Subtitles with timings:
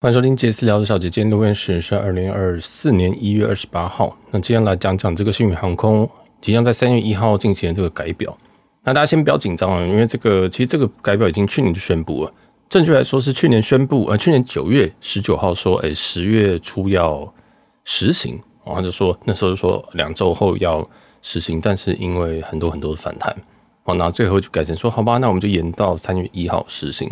[0.00, 4.16] 欢迎收听杰斯聊的小姐，今天录音时间是二零二四年一月二十八号。
[4.30, 6.08] 那今天来讲讲这个星宇航空
[6.40, 8.38] 即将在三月一号进行的这个改表。
[8.84, 12.32] 那大家先不要紧张啊，因为这个其实这个改表已经去年就宣布了，
[12.68, 17.34] 正确来说是去年宣布，呃，去年九月十九号说，哎，十月初要
[17.82, 20.88] 实行，然后就说那时候就说两周后要
[21.22, 23.36] 实行，但是因为很多很多的反弹，
[23.82, 27.10] 哦，那最后就改成说，好吧，那我们就延到三月一号实行。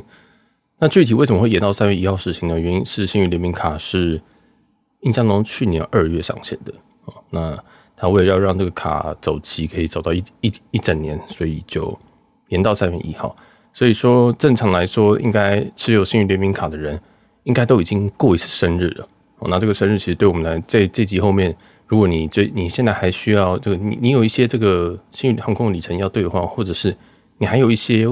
[0.79, 2.61] 那具体为什么会延到三月一号实行呢？
[2.61, 4.21] 原因是星宇联名卡是
[5.01, 6.75] 印象中去年二月上线的
[7.07, 7.17] 啊。
[7.31, 7.59] 那
[7.97, 11.99] 他为了要让这个卡走期可以走到一一一整年，所以就
[12.49, 13.35] 延到三月一号。
[13.73, 17.01] 所以说正常来说，应该持有星宇联名卡的人
[17.45, 19.09] 应该都已经过一次生日了。
[19.49, 21.57] 那这个生日其实对我们来这这集后面，
[21.87, 26.95] 如果你这你现在还需要这个你你有一些这个星宇航空里程要兑换，或者是
[27.39, 28.07] 你还有一些。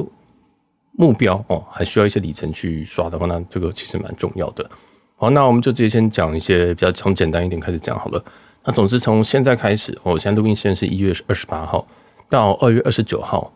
[0.96, 4.68] 目标哦，还需要一些里程去刷的话，那这个其实蛮重要的。
[5.16, 8.24] 好，那我们就直接先讲一些比较从简单一点开始讲好了。
[8.64, 11.86] 那总之从现在开始，我现在录音时间是一月二十八号
[12.28, 13.52] 到二月二十九号，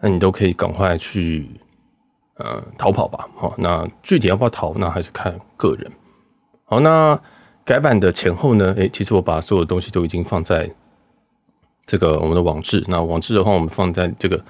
[0.00, 1.48] 那你都可以赶快去
[2.36, 3.28] 呃逃跑吧。
[3.36, 5.90] 好，那具体要不要逃，那还是看个人。
[6.64, 7.18] 好，那
[7.64, 8.74] 改版的前后呢？
[8.76, 10.70] 诶，其实我把所有东西都已经放在
[11.86, 12.84] 这个我们的网志。
[12.88, 14.42] 那网志的话，我们放在这个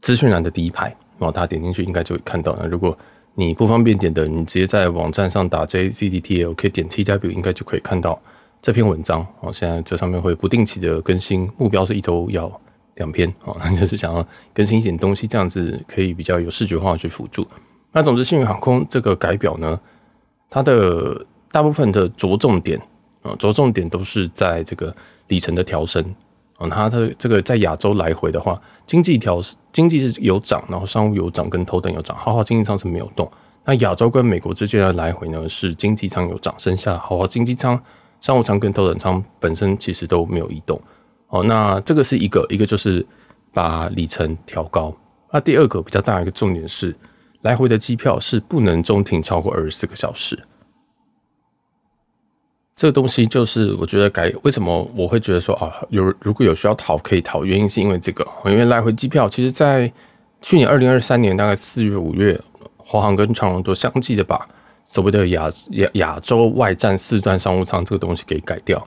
[0.00, 0.94] 资讯栏的第一排。
[1.18, 2.56] 然后大家点进去应该就会看到。
[2.60, 2.96] 那如果
[3.34, 8.20] 你不方便点的，你直接在网站上打 JCTTL，可以点 TW，应该就可以看到
[8.60, 9.24] 这篇文章。
[9.40, 12.50] 哦，现在这上面会不定期的更新，目标是一周要
[12.96, 13.32] 两篇。
[13.44, 17.46] 哦， 那就是想要更新一点东西，这样子可以比较有视觉化去辅助。
[17.92, 19.78] 那总之，幸运航空这个改表呢，
[20.50, 22.80] 它的大部分的着重点
[23.22, 24.94] 啊，着重点都是在这个
[25.28, 26.04] 里程的调升。
[26.60, 29.40] 嗯，它的这个在亚洲来回的话，经济调
[29.72, 33.30] 经济是有涨，然后商务有涨，跟头等有涨，豪华经济舱是没有动。
[33.64, 37.80] 那亚洲跟美国之间的来回呢，是经济舱有涨，剩下豪华经济舱、
[38.20, 40.80] 商务舱跟头等舱本身其实都没有移动。
[41.28, 43.06] 哦，那这个是一个，一个就是
[43.52, 44.92] 把里程调高。
[45.30, 46.96] 那第二个比较大的一个重点是，
[47.42, 50.36] 来回的机票是不能中停超过二十四个小时。
[52.78, 59.92] 这个东西就是我觉得改为什么我会觉得说啊，有如果有需要逃可以逃，原因是因为这个，因为来回机票其实，在
[60.40, 62.40] 去年二零二三年大概四月五月，
[62.76, 64.48] 华航跟长荣都相继的把
[64.84, 68.78] 所谓的亚亚亚洲外站四段商务舱这个东西给改掉。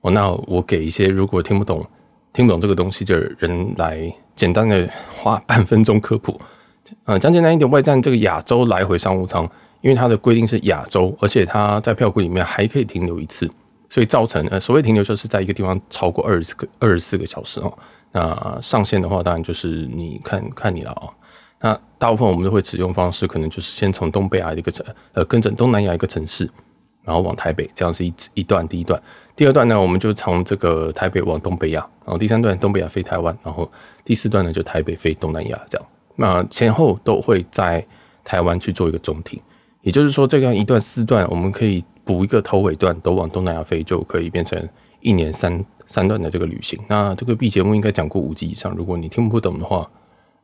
[0.00, 1.86] 哦，那我给一些如果听不懂
[2.32, 6.36] 听不懂这个东西的人来简单的花半分钟科普，
[7.04, 9.48] 嗯，讲简单一点，外站这个亚洲来回商务舱。
[9.80, 13.50] 因为它的规定是亚洲，而且它在票库里面还可以停留一次，
[13.88, 17.72] 所以造成呃所谓停留就是在一个地方超过二十个二十四个小时哦。
[18.12, 21.08] 那上限的话，当然就是你看看你了哦。
[21.60, 26.50] 那大部分我们都会使用方式，可能就是先从东北亚一个城呃跟着东南亚一个城市，
[27.04, 29.00] 然后往台北，这样是一一段第一段。
[29.36, 33.70] 第二段呢，我们就从这个台北往东北亚，然后第三段东北亚飞台湾，然后
[34.04, 35.86] 第四段呢就台北飞东南亚这样。
[36.16, 37.86] 那前后都会在
[38.24, 39.40] 台湾去做一个中停。
[39.82, 44.62] 也就是说，这样一段四段，我们可以补一个头尾段，都往东南亚飞，就可以变成
[45.00, 46.78] 一年三三段的这个旅行。
[46.86, 49.88] 那这个 B 节目应该讲过五集以上，如果你听不懂的话，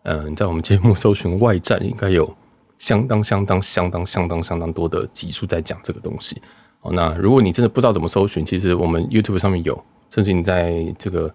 [0.05, 2.35] 嗯，在我们节目搜寻外站，应该有
[2.79, 6.41] 相当相当相当相当相当多的集数在讲这个东西。
[6.81, 9.79] 哦，那如果你真的不知道怎么搜寻，其实我们 YouTube 上面有，
[10.11, 11.33] 甚至你在这个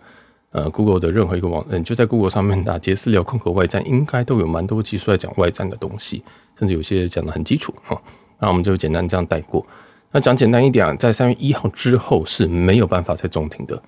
[0.52, 6.24] 呃 Google 的任何一个网，嗯，就在 Google 上面打“杰私聊空口外站”，应该都有蛮多技术在讲外站的东西。
[6.60, 8.00] 甚至有些讲的很基础哈，
[8.38, 9.66] 那我们就简单这样带过。
[10.12, 13.82] 那讲简单一点啊，在三月一号之后是没有办法再中停的，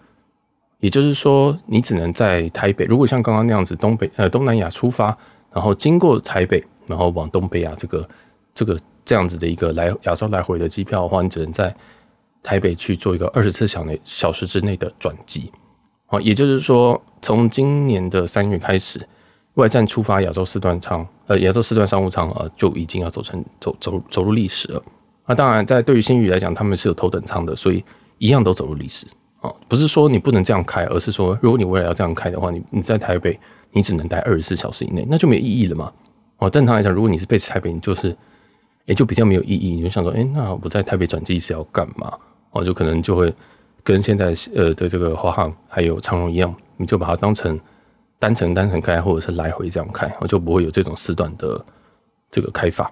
[0.80, 2.86] 也就是说，你只能在台北。
[2.86, 5.16] 如果像刚刚那样子，东北呃东南亚出发，
[5.52, 8.10] 然后经过台北，然后往东北亚这个
[8.54, 11.76] 这个这样子的一个来亚洲来回的机票的话，你只能在
[12.42, 15.52] 台北去做一个二十四小内小时之内的转机。
[16.14, 19.02] 哦，也就是说，从今年的三月开始。
[19.56, 24.82] 外站出发亚洲四段舱，呃，亚洲四段商务舱啊，就已经要走成走走走入历史了。
[25.28, 27.84] 那当然，在对于新宇来讲，他们是有头等舱的，所以
[28.18, 29.06] 一样都走入历史
[29.42, 29.54] 啊。
[29.68, 33.40] 不是说你不能这样开，而是说，如果你未来要这样开的话，你你在台北，
[33.72, 35.94] 你只能待二十四小时以内，那就没有意义了嘛。
[36.40, 38.18] 哦，正常来讲，如果你是被台北，你就是
[38.86, 39.76] 也就比较没有意义。
[39.76, 42.12] 你就想说，哎，那我在台北转机是要干嘛？
[42.54, 43.32] 哦，就可能就会
[43.84, 47.60] 跟现在呃的这个华航还有长荣一样，你就把它当成。
[48.20, 51.62] 单程单程开，或者是来回这样开，我就不会有这种四段的
[52.32, 52.90] 这个开法。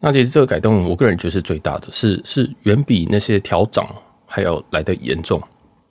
[0.00, 3.86] 那其实这个改动，我个人觉得是最大的，是是远比那些调涨
[4.26, 5.40] 还要来得严重，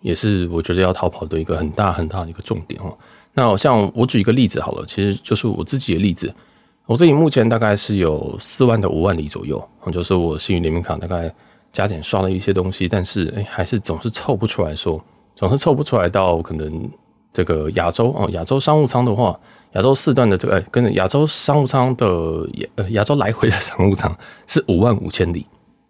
[0.02, 2.94] 也是我觉得要逃跑的一个很大很大的一个重点哦。
[3.32, 6.30] 那像我举一个例子好了，其实就是我自己的例子。
[6.88, 11.34] 我自己目前大概是有四万到五万里左右，就是我星宇联名卡大概
[11.72, 15.04] 加减刷了一些东西，但是哎，还是总是凑不出来说，
[15.36, 16.90] 总是凑不出来到可能
[17.32, 19.40] 这个亚洲哦，亚洲商务舱的话，
[19.74, 24.16] 亚洲四段的这个哎，跟亚洲商务舱的亚呃亚洲来回的商务舱
[24.48, 25.46] 是五万五千里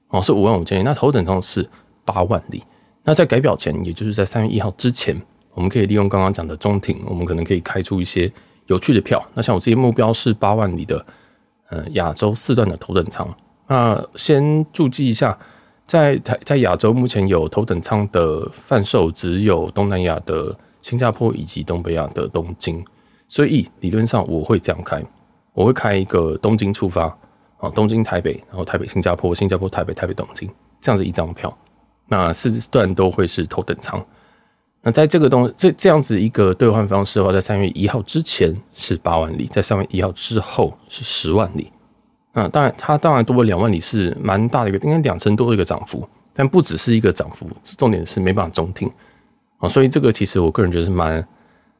[0.09, 1.67] 哦，是五万五千里，那头等舱是
[2.03, 2.63] 八万里。
[3.03, 5.19] 那在改表前，也就是在三月一号之前，
[5.53, 8.31] 我们可以利用刚刚讲的中停，我们可能可以开出一些
[8.67, 9.25] 有趣的票。
[9.33, 11.03] 那像我自己目标是八万里的，
[11.69, 13.27] 呃，亚洲四段的头等舱。
[13.67, 15.35] 那先注记一下，
[15.89, 22.85] 在台在亚洲目前有头等舱的贩售，只有东南亚的新加坡以及东北亚的东京。
[23.27, 25.03] 所以理论上我会这样开，
[25.51, 27.05] 我会开一个东京出发
[27.57, 30.47] 啊，东京台北，然后台北新加坡，新加坡台北，台北东京，
[30.79, 31.51] 这样子一张票。
[32.07, 33.99] 那四段都会是头等舱。
[34.83, 41.71] 那在这个东这这样子一个兑换方式的话，在三月一号之前是八万里，在三月一号之后是十万里。
[42.33, 46.07] 那当然，它当然多了两万里是蛮大的一个，应该两成多的一个涨幅。
[46.33, 48.89] 但不只是一个涨幅，重点是没办法中停
[49.57, 49.67] 啊。
[49.67, 51.27] 所以这个其实我个人觉得是蛮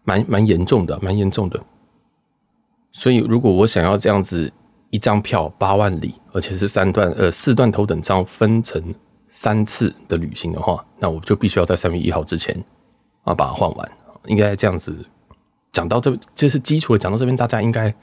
[0.04, 1.60] 蛮蛮严重的，蛮严重的。
[2.92, 4.52] 所以如果我想要这样子
[4.90, 8.94] 一张票八万里，而且是三段呃四段头等舱分成。
[9.32, 12.52] 三次的旅行的话，那我就必须要在三月一号之前
[13.24, 13.92] 啊把它换完。
[14.26, 15.06] 应该这样子
[15.72, 16.98] 讲到这，这是基础的。
[16.98, 17.94] 讲到这边，大家应该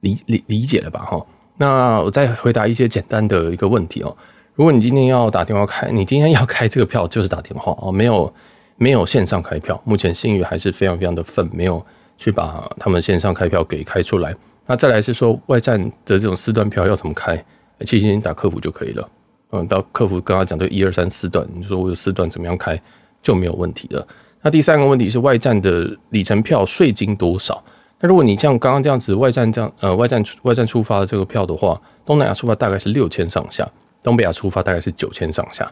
[0.00, 1.04] 理理理解了吧？
[1.04, 1.24] 哈，
[1.56, 4.16] 那我再回答一些简单的一个问题哦。
[4.54, 8.32] 如果你今天要打电话开，你今天要开这个票就是打电话哦，没有
[8.76, 9.80] 没有线上开票。
[9.84, 11.84] 目前星宇还是非常非常的愤，没有
[12.16, 14.34] 去把他们线上开票给开出来。
[14.66, 17.42] 那再来是说外站的这种四段票要怎么开？
[17.80, 19.08] 其实你打客服就可以了。
[19.50, 22.80] 嗯，到客服跟他讲这一二三四段，你说我有四段怎么样开
[23.22, 24.06] 就没有问题了。
[24.42, 27.62] 那第三个问题是外站的里程票税金多少？
[28.00, 33.66] 那如果你像刚刚这样子外站这样呃外站外站出发的这个票的话，东南亚出发大概是六千上下，
[34.02, 35.70] 东北亚出发大概是九千上下。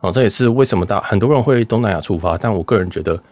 [0.00, 3.22] 哦，这也是为什么大很多人会东南亚出发，但我个人觉得，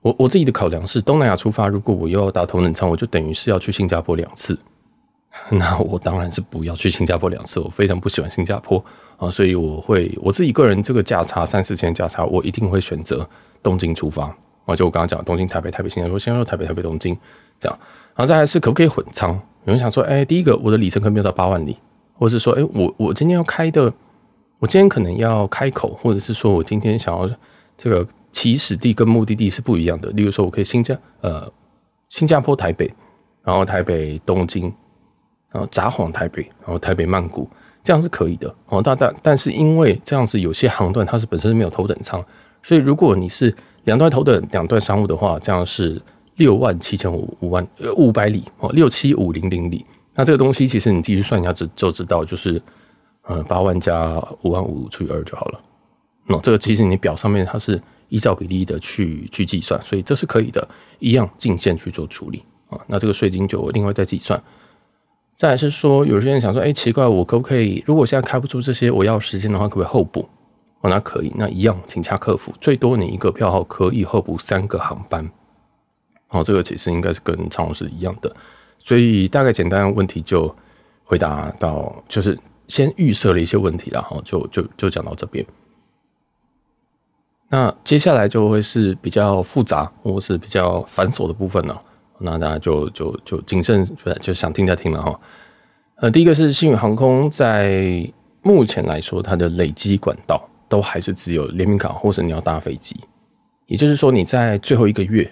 [0.00, 4.56] 我我自己的考量是东南亚出发，如果我又要打头等舱，我就等于是要去新加坡两次。
[5.50, 8.84] 那我当然是不要去新加坡两次，我非常不喜欢新加坡
[9.16, 13.28] 啊，所以我会我自己个人这个价差三四千价差，我一定会选择
[13.62, 17.16] 东京出发啊，就我刚刚讲东京台北台北新加坡，新加坡台北台北东京
[17.58, 17.78] 这样，
[18.14, 19.32] 然后再来是可不可以混仓？
[19.64, 21.76] 有人想说，哎、第一个我的里程可没有到八万里，
[22.14, 23.92] 或者是说，哎、我我今天要开的，
[24.58, 27.28] 我今天可能要开口，或者是说我今天想要
[27.76, 31.50] 这个起始地跟目的地是不一样的，例如说我可以新加呃
[32.08, 32.92] 新加坡台北，
[33.42, 34.72] 然后台北东京。
[35.52, 37.50] 然后札幌台北，然后台北曼谷，
[37.82, 38.80] 这样是可以的哦。
[38.80, 42.24] 但但但是因为这样子有些航段它是本身是没有头等舱，
[42.62, 43.52] 所以如果你是
[43.84, 46.00] 两段头等两段商务的话，这样是
[46.36, 49.84] 六万七千五五万呃五百里哦，六七五零零里。
[50.14, 52.60] 那这个东西其实你继续算一下就就知道，就是
[53.22, 55.60] 呃八万加五万五除以二就好了。
[56.26, 60.66] 那这个其实你表上面它是依照比例的去去计算，所以这是可以的，
[60.98, 62.78] 一样进线去做处理啊。
[62.86, 64.40] 那这个税金就另外再计算。
[65.36, 67.82] 再来是说，有些人想说，哎、奇怪，我可不可以？
[67.86, 70.28] 如果现在开不出这些我要时间的话，可不可以后补？
[70.80, 72.52] 哦，那可以，那一样，请洽客服。
[72.60, 75.30] 最多你一个票号可以候补三个航班。
[76.28, 78.34] 哦，这个其实应该是跟常荣是一样的。
[78.78, 80.54] 所以大概简单的问题就
[81.04, 85.44] 回答到，就是先预设了一些问题，然后就就就讲到这边。
[87.48, 91.82] 那接下来就会是比较复杂或是比较繁琐的部分了。
[92.20, 93.84] 那大家就就就谨慎，
[94.20, 95.20] 就想听再听了哈。
[95.96, 98.10] 呃，第一个是星宇航空在
[98.42, 102.96] 目前来说，它的累积管道都还是只有联名卡，或者你要搭飞机。
[103.66, 105.30] 也就是说，你在最后一个月，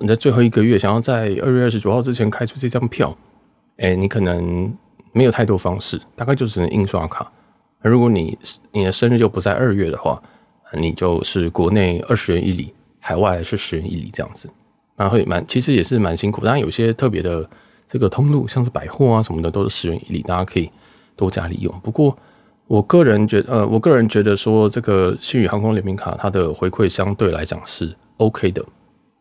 [0.00, 3.14] 你在最后一个月想要在二月二十九号之前开出这张票，
[3.76, 4.72] 哎，你可能
[5.12, 7.30] 没有太多方式，大概就只能印刷卡。
[7.80, 8.38] 而如果你
[8.72, 10.22] 你的生日就不在二月的话，
[10.74, 14.48] 你就是国内二十元一里，海外是十元一里这样子。
[14.96, 16.44] 那会蛮，其实也是蛮辛苦。
[16.44, 17.48] 当然有些特别的
[17.88, 20.70] 这个通路，像是百货啊什么的，都是十元一里，大家可以
[21.14, 21.72] 多加利用。
[21.82, 22.16] 不过
[22.68, 28.64] 我个人觉得，呃，我个人觉得说，这个新宇航空联名卡它的回馈相对来讲是 OK 的，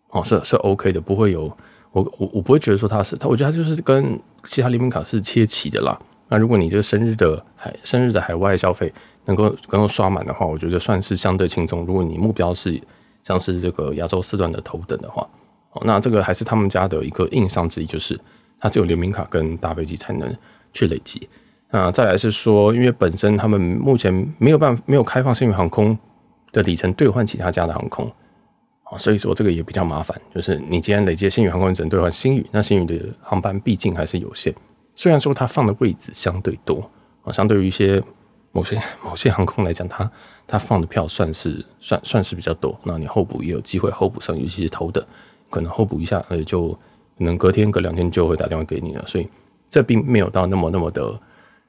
[0.10, 1.44] 哦，是是 OK 的，不会有
[1.92, 5.98] 我我我不会觉得说它是它，我觉得它就是跟其他联名卡是切齐的啦。
[6.28, 8.94] 那如果你这个生日的海生日的海外消费
[9.26, 11.86] 能够能够刷满的话，我觉得算是相对轻松。
[11.86, 12.80] 如果你目标是
[13.24, 15.28] 像是这个亚洲四段的头等的话。
[15.74, 18.20] 哦那这个还是他们家的一个硬伤之一，就是
[18.60, 20.34] 它只有联名卡跟大飞机才能
[20.74, 21.30] 去累积。
[21.70, 25.98] 那再来是说，因为本身他们目前没有办法没有开放星宇航空
[26.52, 28.10] 的里程兑换其他家的航空
[28.84, 30.20] 啊，所以说这个也比较麻烦。
[30.34, 34.54] 就是你既然累积星宇航空只能兑换星宇，那星宇的航班毕竟还是有限，
[34.96, 36.90] 虽然说它放的位置相对多
[37.24, 38.02] 啊，相对于一些
[38.54, 40.10] 某些某些航空来讲，它
[40.48, 42.80] 它放的票算是算算是比较多。
[42.84, 45.06] 那你候补也有机会候补上，尤其是头等，
[45.50, 46.70] 可能候补一下，呃，就
[47.18, 49.06] 可能隔天隔两天就会打电话给你了。
[49.06, 49.28] 所以
[49.68, 51.20] 这并没有到那么那么的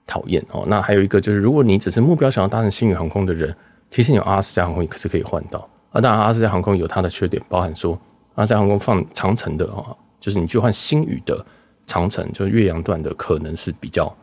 [0.08, 0.64] 讨厌哦。
[0.66, 3.54] 那还有一个就是，如果你只是目标想要搭乘星宇航空的人，
[3.92, 5.60] 其实你有阿拉斯加航空也是可以换到。
[5.92, 7.92] 啊，当然阿拉斯加航空有它的缺点，包含说
[8.34, 11.46] 阿拉斯加航空放长城的啊，就是你去换星宇的。
[11.86, 14.14] 长城就是岳阳段的，可能是比较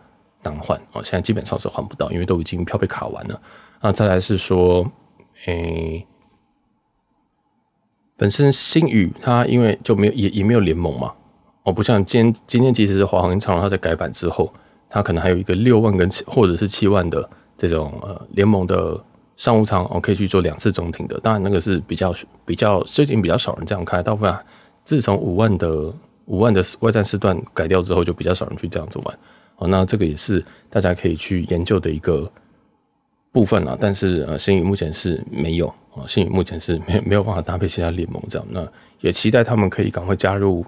[0.44, 1.04] 难换哦。
[1.04, 3.42] 现在基本上是换不到，因为都已经票被卡完了。
[3.82, 4.86] 那再来是说，
[5.48, 6.06] 诶、
[8.16, 11.12] 本身星宇它因为就没有也也没有联盟嘛，
[11.64, 14.54] 哦，不像今天今天即使是华航跟长荣，它在改版之后，
[14.96, 19.00] 它可能还有一个六万跟或者是七万的这种呃联盟的
[19.36, 21.20] 商务舱哦，可以去做两次中停的。
[21.20, 22.14] 当然那个是比较
[22.46, 24.34] 比较最近比较少人这样开，大部分
[24.84, 25.94] 自从五万的。
[26.28, 29.20] 五万的外站时段改掉之后，就比较少人去这样子玩
[29.58, 29.68] 哦。
[29.68, 32.28] 那这个也是大家可以去研究的一个
[33.32, 33.78] 部分啦。
[33.80, 38.48] 但是呃，星宇目前是没有啊，星宇目前是没没有办法搭配其他联盟这样。
[38.50, 38.68] 那
[39.02, 40.66] 也期待他们可以赶快加入，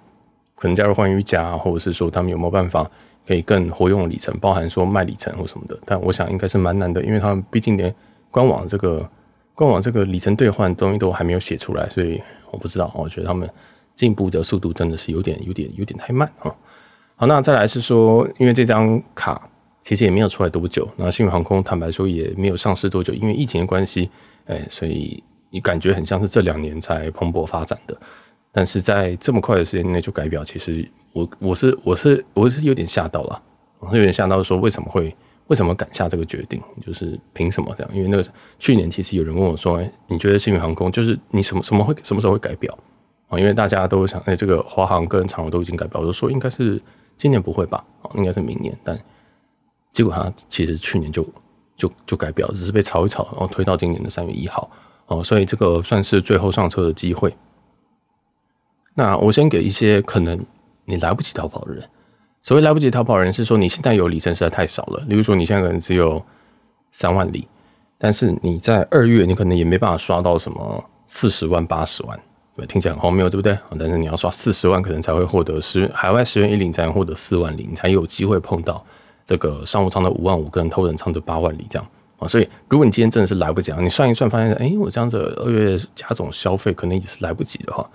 [0.54, 2.88] 可能加入欢愉家，或者是说他们有没有办法
[3.28, 5.78] 可以更活用的里程，包含说卖里程或什么的。
[5.86, 7.94] 但我想应该是蛮难的，因为他们毕竟连
[8.32, 9.08] 官网这个
[9.54, 12.92] 官网这个里程兑换东西都还没有写出来，所以我不知道。
[12.96, 13.50] 我觉得他们。
[13.98, 16.54] 进步的速度真的是有点、有点、有点太慢啊！
[17.16, 19.50] 好，那再来是说，因为这张卡
[19.82, 24.08] 其实也没有出来多久，那星宇航空坦白说也没有上市多久，因为疫情的关系，
[24.46, 27.98] 哎，所以你感觉很像是这两年才蓬勃发展的。
[28.58, 30.84] 但是在这么快的时间内就改表，其实
[31.14, 33.40] 我我是我是我是有点吓到了，
[33.78, 37.96] 我是有点吓到说为什么会为什么敢下这个决定，就是凭什么这样？
[37.96, 42.76] 因为那个去年其实有人问我说，你觉得新宇航空就是你什么什么会什么时候会改表？
[43.28, 46.82] 啊，因为大家都想，哎，这个华航跟长荣都已经改表，我就说应该是
[47.16, 48.76] 今年不会吧，啊，应该是明年。
[48.84, 49.00] 但
[49.94, 51.24] 结果他其实去年就
[51.76, 54.68] 就就改表，只是被炒一炒，然后推到今年的三月一号。
[55.06, 57.32] 哦，所以这个算是最后上车的机会。
[59.00, 60.44] 那我先给一些可能
[60.86, 61.88] 你来不及逃跑的人，
[62.42, 66.20] 所谓来不及逃跑的人是说你现在有里程实在太少了，例如说你现在可能只有
[66.92, 67.48] 三万里，
[68.00, 72.20] 但是你在二月你可能也没办法刷到什么四十万、八十万。
[72.56, 73.56] 对听起来很荒谬，对不对？
[73.78, 78.84] 但是你要刷四十万，可能才会获得十海外十元一领，才能获得四万里，你才有机会碰到
[79.28, 81.88] 这个商务舱的五万五跟头等舱的八万里这样
[82.18, 82.28] 啊。
[82.28, 87.88] 所以，如果你今天真的是来不及啊，你算一算发现，哎，我这样子二月加总消费可能也是来不及的话，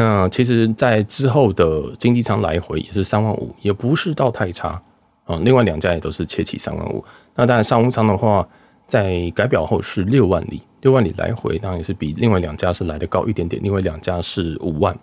[0.00, 4.80] 那其实，在之后的经济舱来回也是三万五，也不是到太差
[5.24, 5.36] 啊。
[5.42, 7.04] 另外两家也都是切齐三万五。
[7.34, 8.48] 那当然商务舱的话，
[8.86, 10.62] 在改表后是六万里。
[10.80, 13.62] 六万里来回，当然也是比另外两家是来的高一点点。
[13.62, 14.98] 另外两家是五万，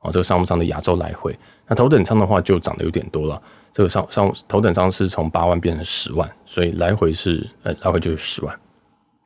[0.00, 3.42] 哦，这个商务舱的亚洲来回，那头等舱的话就涨得有点多了。
[3.70, 8.58] 这个商商头等舱是从八万变成十万，所以来回是呃来回就是十万，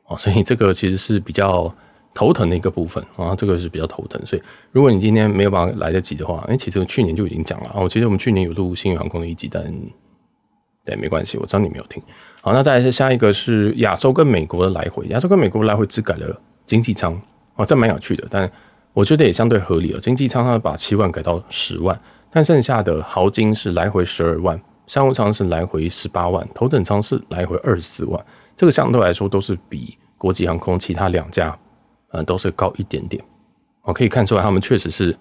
[0.06, 1.72] 哦，所以这个其实是比较
[2.14, 4.24] 头疼的一个部分啊，这个是比较头疼。
[4.24, 9.62] 所以如果你今天没有办法来得及的话，哎，其实去年就已经讲了哦，其实我们去年有录新宇航空的一集，但
[10.84, 12.02] 对，没关系，我知道你没有听。
[12.40, 17.20] 好，那再来是下一个是亚洲跟美国的来回，亚洲跟美国来回只改了经济舱，
[17.56, 18.50] 哦，这蛮有趣的，但
[18.92, 19.98] 我觉得也相对合理了。
[19.98, 21.98] 经济舱它把七万改到十万，
[22.30, 28.22] 但剩下的豪金是来回十二万，商务舱是来回十八万，头等舱是来回二十四万，
[28.54, 31.58] 这个相对来说都是比国际航空其他两家，
[32.14, 33.22] 呃，都是高一点点。
[33.82, 35.14] 我可以看出来，他们确实是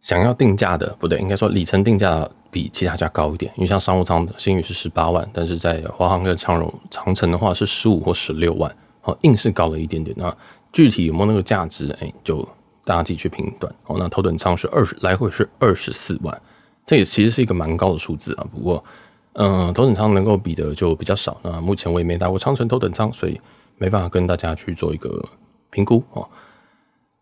[0.00, 2.26] 想要定价的，不对，应该说里程定价。
[2.54, 10.14] 比其他家高一点，因为像商务舱的星宇是十八万，但是在华航跟长荣长城的话是十五或十六万，好，硬是高了一点点。
[10.16, 10.32] 那
[10.72, 11.90] 具体有没有那个价值？
[12.00, 12.48] 哎，就
[12.84, 13.74] 大家自己去评断。
[13.82, 16.40] 好，那头等舱是二十，来回是二十四万，
[16.86, 18.46] 这也其实是一个蛮高的数字啊。
[18.52, 18.84] 不过，
[19.32, 21.36] 嗯，头等舱能够比的就比较少。
[21.42, 23.40] 那目前我也没搭过长城头等舱，所以
[23.78, 25.24] 没办法跟大家去做一个
[25.70, 26.28] 评估哦。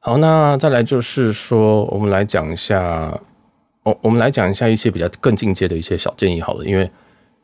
[0.01, 3.21] 好，那再来就是说，我们来讲一下。
[3.85, 6.89] 我我们来讲一下一些比较更进阶的一些小建议好了，因为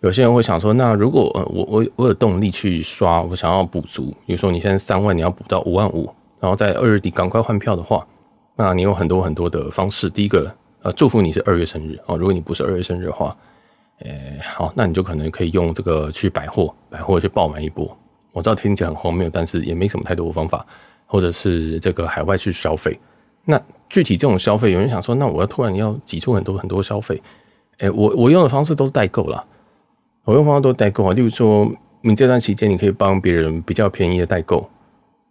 [0.03, 8.07] 有些人会想说，那如果我我我有动力去刷，我想要补足，比如说你现在三万，你要补到五万五，然后在二月底赶快换票的话，
[8.55, 10.09] 那你有很多很多的方式。
[10.09, 10.49] 第一个，
[10.83, 12.17] 呃，祝福你是二月生日哦。
[12.17, 13.37] 如果你不是二月生日的话，
[14.03, 17.99] 诶，好，那你就可能可以用这个去百货，百货去爆买一波。
[18.33, 20.65] 我知道听起来很荒谬，但是也没什么太多的方法，
[21.07, 22.99] 或者是这个海外去消费。
[23.45, 27.21] 那具体这种消费，有人想说，那我要突然要挤出很多很多消费，
[27.79, 29.43] 哎，我我用的方式都是代购啦，
[30.25, 31.15] 我用方式都代购啊。
[31.15, 31.67] 例如说，
[32.03, 34.69] 你这段期间你可以帮别人比较便宜的代购，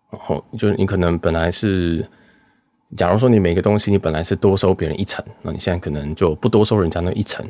[0.10, 2.04] 然后就是你可能本来是，
[2.96, 7.46] 假如说你每个东西你本来是多收别人一成，那你现在可能就不多收人家那一成，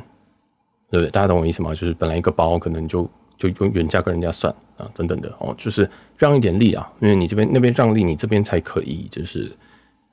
[0.91, 1.09] 对不对？
[1.09, 1.69] 大家懂我意思吗？
[1.69, 9.51] 就是本来一个包可能就就用原价跟人家算啊，等等的哦，就是让一点利啊，因为你这边那边让利，你这边才可以，就是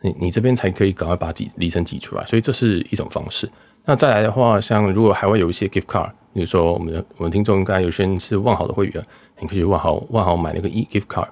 [0.01, 3.51] 你你这边才可以赶快把挤里程挤出来，所以这是一种方式。
[3.85, 9.07] 那再来的话，像如果海外有一些 gift card，比如说我们的我们听众应该有些人是万豪的会员，
[9.41, 11.29] 你可以去万豪万豪买那个 e gift card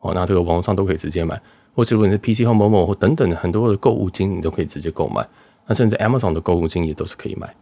[0.00, 1.40] 哦，那这个网络上都可以直接买。
[1.74, 5.26] 或者如果你是 PC 或、某某或等等的很多的购物金，你都可以直接购买。
[5.66, 7.54] 那甚至 Amazon 的购物金也都是可以买。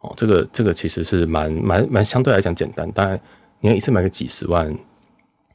[0.00, 2.90] 哦，这个这个其实是蛮蛮蛮相对来讲简单。
[2.92, 3.20] 当然，
[3.60, 4.74] 你要一次买个几十万，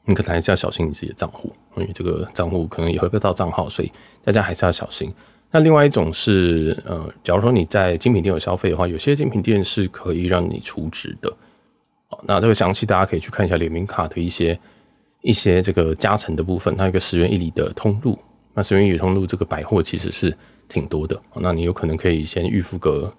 [0.04, 3.90] 你可能还是要小心你自己的账户，因为这个账户可能也会被盗账号，所以
[4.24, 5.12] 大家还是要小心。
[5.50, 11.28] 那另外一种是，呃，假如说你在精品店有消费的话，有些精品店是可以让你储值的。
[12.08, 14.58] 哦，那这个详细大家可以去看一下联名卡的一些。
[15.22, 18.16] 一些这个加成的部分，它有一个十元一里的通路。
[18.54, 20.32] 那十元一里通路这个百货其实是
[20.68, 23.12] 挺多的，那你有可能可以先预付个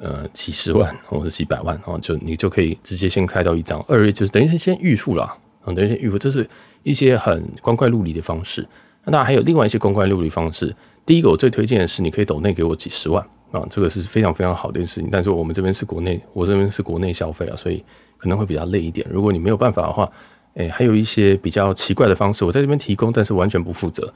[0.00, 3.80] 呃几十万或者几百万，然后就你就可以直接先开到一张。
[3.88, 6.48] 二月就是等于是先预付了，等于先预付，这是
[6.82, 8.66] 一些很光怪陆离的方式。
[9.04, 10.74] 那当然还有另外一些光怪陆离方式。
[11.04, 13.20] 第一个我最推荐的是，你可以抖内给我几十万
[13.50, 15.08] 啊，这个是非常非常好的一件事情。
[15.10, 17.84] 但是我们这边是国内，我这边是国内消费啊，所以
[18.16, 19.04] 可能会比较累一点。
[19.10, 20.08] 如果你没有办法的话，
[20.54, 24.14] 哎，还有一些比较奇怪的方式，我在这边提供，但是完全不负责。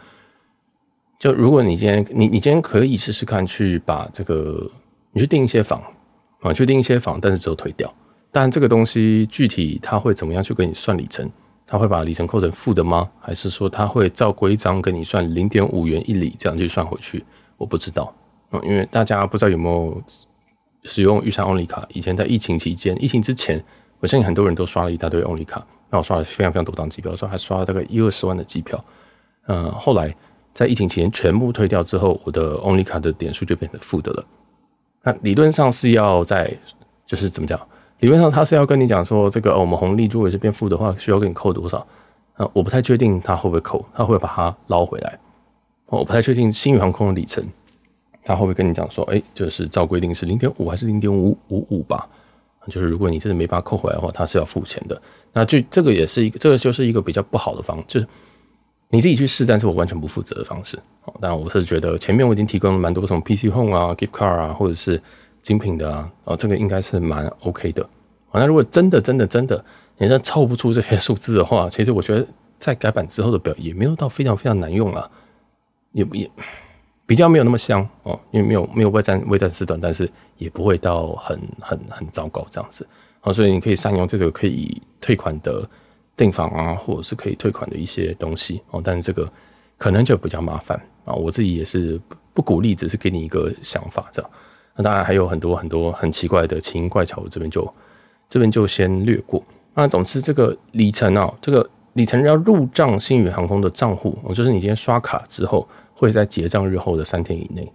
[1.19, 4.71] 就如果你今天，你你今天可以试试看，去把这个，
[5.17, 5.83] 你去订一些房
[6.43, 7.91] 啊，去订一些房，但是只有退掉。
[8.31, 11.27] 但这个东西具体他会怎么样去给你算里程？
[11.67, 13.09] 他会把里程扣成负的吗？
[13.19, 17.25] 还是说他会照规章给你算零点五元一里这样去算回去？
[17.57, 18.15] 我不知道
[18.51, 20.03] 啊，因为大家不知道有没有
[20.83, 21.89] 使用预算 Only 卡。
[21.95, 23.65] 以前在疫情期间，疫情之前，
[24.01, 25.67] 我相信很多人都刷了一大堆 Only 卡。
[25.89, 28.85] 那我刷了非常非常多张机票，说还刷了大概一二十万的机票。
[29.47, 30.15] 嗯，后来
[30.53, 34.23] 在疫情期间全部退掉之后，我的 Only 卡的点数就变成负的了。
[35.07, 36.53] 那理论上是要在，
[37.07, 37.57] 就是怎么讲？
[38.01, 41.79] 理论上他是要跟你讲说，这个、我们红利如果是变负的话，需要给你扣多少？
[42.35, 45.19] 啊，我不太确定他会不会扣，他会把它捞回来？
[45.87, 47.43] 我不太确定新宇航空的里程，
[48.25, 52.09] 他会不会跟你讲说，哎，就是照规定是零点五还是零点五五五吧？
[52.69, 55.01] 就是如果你真的没办法扣回来的话，他是要付钱的。
[55.33, 58.07] 那就这个也是一个，这个就是一个比较不好的方，就是
[58.89, 60.77] 你自己去试，但是我完全不负责的方式。
[61.05, 65.01] 哦，当然我是觉得前面我已经提供了蛮多什么 PC Home 啊、Gift Card 啊，或者是
[65.43, 67.89] 精品的啊，哦，这个应该是蛮 OK 的。
[68.33, 69.65] 那如果真的、真的、真的，
[69.99, 72.27] 你真凑不出这些数字的话， 其实我觉得
[72.59, 75.11] 在改版之后的表也没有到非常非常难用啊，
[75.93, 76.31] 也也。
[77.09, 82.85] 比较没有那么香哦，因为没有没有外战外战时段，但是也不会到很很很糟糕这样子
[83.21, 85.65] 好，所以你可以善用这个可以退款的
[86.17, 89.31] 订房啊，或者是可以退款的一些东西哦，但是这个
[89.77, 92.01] 可能就比较麻烦啊，我自己也是
[92.33, 94.31] 不鼓励，只是给你一个想法这样。
[94.75, 97.75] 那当然还有很多很多很奇怪的奇形怪巧，我这边就
[98.29, 99.43] 这边就先略过。
[99.75, 105.69] 那总之这个里程啊，这个里程要入账星宇航空的账户，就是你今天刷卡之后。
[105.99, 107.73] 会在结账日后的三天以内，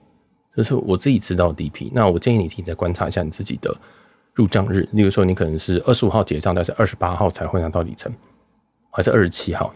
[0.56, 1.90] 这是我自己知道的 DP。
[1.92, 3.76] 那我建议你自己再观察一下你自己的
[4.36, 8.14] 入账日，例如说你可能是二十五号结账，但是二十八号才会拿到里程，
[8.92, 9.74] 还是二十七号？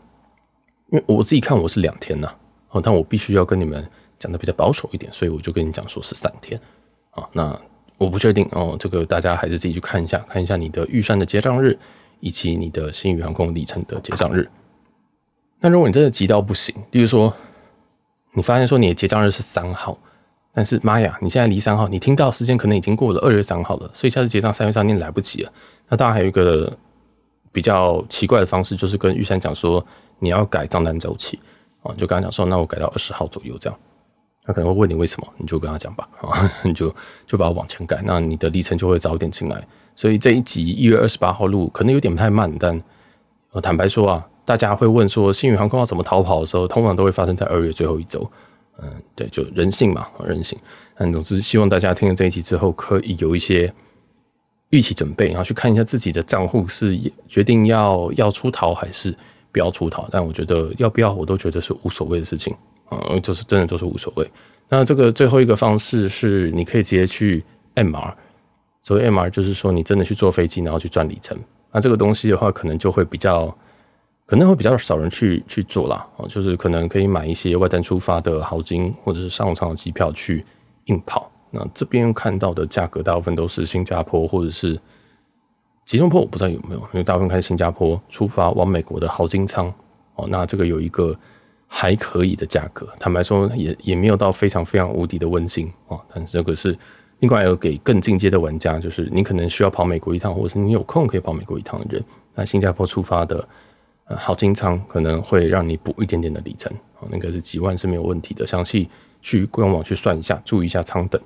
[0.92, 2.32] 因为我自己看我是两天呐，
[2.70, 3.84] 哦，但我必须要跟你们
[4.20, 6.62] 讲的比较保守一点，所以我就跟你讲说是三天
[7.10, 7.28] 啊。
[7.34, 7.60] 那
[7.98, 11.76] 我不确定哦，这个大家还是自己去看一下，看一下你的预算的结账日
[12.20, 14.48] 以及你的星宇航空里程的结账日。
[15.60, 17.34] 那如果你真的急到不行，例如说。
[18.38, 19.98] 你发现说你的结账日是三号，
[20.54, 25.54] 但是妈呀，你现在离三号，你听到时间可能已经过了二月三号了，所以下次结账三月三，你来不及了。
[25.88, 26.78] 那当然还有一个
[27.56, 29.82] 比较奇怪的方式，就是跟玉山讲说
[30.20, 31.40] 你要改账单周期
[31.82, 33.80] 啊，就跟他讲说，那我改到二十号左右这样。
[34.44, 36.94] 他可能会问你为什么，你就跟他讲吧啊， 你就
[37.26, 39.66] 就把它往前改，那你的里程就会早点进来。
[39.96, 42.84] 所以这一集一月二十八号录可能有点太慢，但
[43.64, 44.28] 坦白说啊。
[44.48, 48.30] 大家会问说，新宇航空要怎么逃跑的时候，通常都会发生在二月最后一周。
[48.78, 50.56] 嗯，对，就人性嘛，人性。
[50.98, 53.74] 嗯，总之，希望大家听了这一集之后，可以有一些
[54.70, 59.16] 预期准备，然后去看一下自己的账户是决定要要出逃还是
[59.52, 60.08] 不要出逃。
[60.12, 62.56] 但我觉得要不要，我都觉得是无所谓的事情。
[62.92, 64.30] 嗯，就是真的都是无所谓。
[64.70, 67.44] 那这个最后一个方式是，你可以直接去
[67.76, 68.14] MR。
[68.82, 71.38] 所谓 MR，就是说你真的去坐飞机，然后去赚里程。
[71.72, 73.56] 那这个东西的话，可能就会比较。
[74.28, 80.44] 可能会比较少人去去做啦，哦，就是可能可以买一些外站出发的豪金或者是商务舱的机票去
[80.86, 81.32] 硬跑。
[81.56, 84.80] 那这边看到的价格大部分都是新加坡或者是
[85.86, 89.74] 吉隆坡，我不知道有没有，因为大部分看新加坡出发往美国的豪金舱
[90.16, 90.28] 哦。
[90.30, 91.18] 那这个有一个
[91.68, 96.02] 还可以的价格，坦白说也也没有到非常非常无敌的温馨哦。
[96.14, 96.78] 但是这个是
[97.20, 103.48] 另外有给更进阶的玩家，就是你可能需要跑美国一趟，或者是你有空可以跑美国一趟的人，那新加坡出发的
[104.06, 106.72] 呃豪金舱可能会让你补一点点的里程，
[107.10, 108.46] 那个是几万是没有问题的。
[108.48, 108.90] 详细
[109.22, 111.22] 去官网去算一下，注意一下舱等。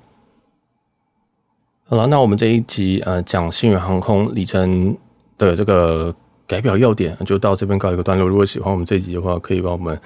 [1.90, 4.96] 好了，那我们这一集呃讲新宇航空里程
[5.36, 6.14] 的这个
[6.46, 8.28] 改表要点，就到这边告一个段落。
[8.28, 10.00] 如果喜欢我们这一集的话，可以帮我们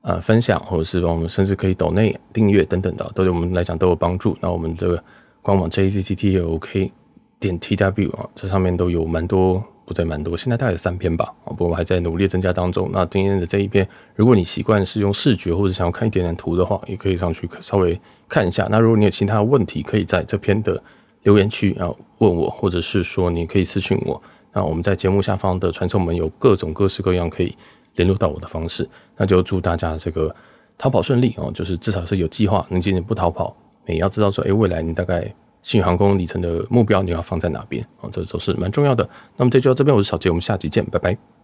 [0.00, 4.34] 呃分享，或者是帮我们甚至可以抖内订阅等等的，都对我们来讲都有帮助。
[4.40, 5.04] 那我们这个
[5.42, 6.90] 官网 jccttok
[7.38, 12.88] 点 tw 啊，这上面都有蛮多，不对，蛮多，现在大概有三篇吧，啊不过我们还在努力增加当中。
[12.90, 18.66] 那今天的这一篇，如果你习惯是用视觉或者想要看一点点图的话，也可以上去稍微看一下。
[18.70, 20.82] 那如果你有其他问题，可以在这篇的。
[21.28, 24.18] 留言区啊，问我，或者是说你可以私讯我。
[24.50, 27.54] 那我们在节目下方的传送门有各种各式各样可以
[27.96, 28.88] 联络到我的方式。
[29.14, 30.34] 那就祝大家这个
[30.78, 38.08] 逃跑顺利哦，就是至少是有计划，能今年不逃跑，也要知道说，哎，未来你大概新宇航空里程的目标你要放在哪边啊？
[38.10, 39.06] 这都是蛮重要的。
[39.36, 41.28] 那么这就到这边，我是小杰，我们下集见，拜拜。